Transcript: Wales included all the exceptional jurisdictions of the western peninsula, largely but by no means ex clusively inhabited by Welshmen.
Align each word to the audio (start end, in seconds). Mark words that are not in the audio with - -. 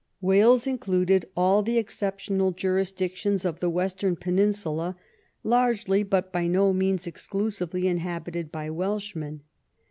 Wales 0.19 0.65
included 0.65 1.27
all 1.37 1.61
the 1.61 1.77
exceptional 1.77 2.51
jurisdictions 2.51 3.45
of 3.45 3.59
the 3.59 3.69
western 3.69 4.15
peninsula, 4.15 4.97
largely 5.43 6.01
but 6.01 6.33
by 6.33 6.47
no 6.47 6.73
means 6.73 7.05
ex 7.05 7.27
clusively 7.27 7.83
inhabited 7.83 8.51
by 8.51 8.71
Welshmen. 8.71 9.41